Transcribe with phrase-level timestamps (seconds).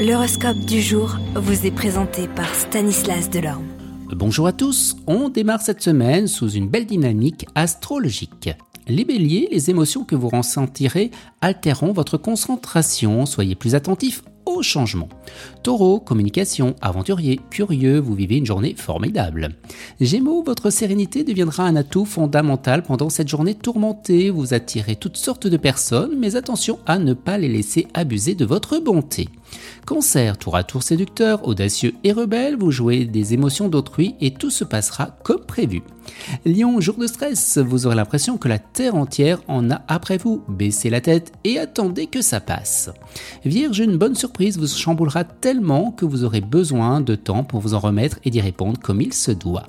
[0.00, 3.66] L'horoscope du jour vous est présenté par Stanislas Delorme.
[4.16, 8.48] Bonjour à tous, on démarre cette semaine sous une belle dynamique astrologique.
[8.88, 11.10] Les béliers, les émotions que vous ressentirez
[11.42, 15.10] altéreront votre concentration, soyez plus attentifs au changement.
[15.62, 19.50] Taureau, communication, aventurier, curieux, vous vivez une journée formidable.
[20.00, 24.30] Gémeaux, votre sérénité deviendra un atout fondamental pendant cette journée tourmentée.
[24.30, 28.46] Vous attirez toutes sortes de personnes, mais attention à ne pas les laisser abuser de
[28.46, 29.28] votre bonté.
[29.86, 34.50] Cancer, tour à tour séducteur, audacieux et rebelle, vous jouez des émotions d'autrui et tout
[34.50, 35.82] se passera comme prévu.
[36.44, 40.42] Lion, jour de stress, vous aurez l'impression que la terre entière en a après vous.
[40.48, 42.90] Baissez la tête et attendez que ça passe.
[43.44, 47.74] Vierge, une bonne surprise vous chamboulera tellement que vous aurez besoin de temps pour vous
[47.74, 49.66] en remettre et d'y répondre comme il se doit.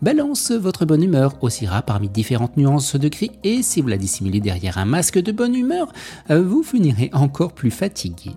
[0.00, 4.40] Balance, votre bonne humeur oscillera parmi différentes nuances de gris et si vous la dissimulez
[4.40, 5.92] derrière un masque de bonne humeur,
[6.30, 8.32] vous finirez encore plus fatigué.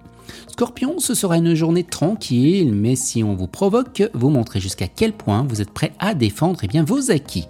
[0.47, 5.13] Scorpion, ce sera une journée tranquille, mais si on vous provoque, vous montrez jusqu'à quel
[5.13, 7.47] point vous êtes prêt à défendre eh bien, vos acquis.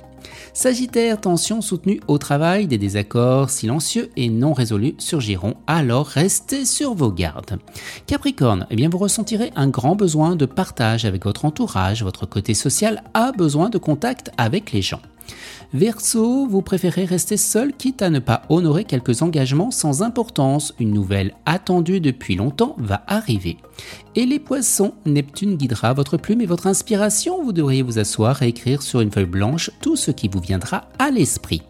[0.54, 6.94] Sagittaire, tension soutenue au travail, des désaccords silencieux et non résolus surgiront, alors restez sur
[6.94, 7.58] vos gardes.
[8.06, 12.54] Capricorne, eh bien vous ressentirez un grand besoin de partage avec votre entourage, votre côté
[12.54, 15.02] social a besoin de contact avec les gens.
[15.74, 20.74] Verseau, vous préférez rester seul quitte à ne pas honorer quelques engagements sans importance.
[20.80, 23.58] Une nouvelle attendue depuis longtemps va arriver.
[24.16, 27.44] Et les poissons, Neptune guidera votre plume et votre inspiration.
[27.44, 30.90] Vous devriez vous asseoir et écrire sur une feuille blanche tout ce qui vous viendra
[31.00, 31.62] à l'esprit.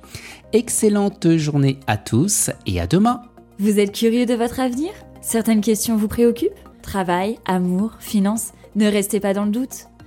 [0.54, 3.22] Excellente journée à tous et à demain.
[3.60, 4.92] Vous êtes curieux de votre avenir?
[5.22, 6.52] Certaines questions vous préoccupent?
[6.82, 8.54] Travail, amour, finances?
[8.76, 9.91] Ne restez pas dans le doute.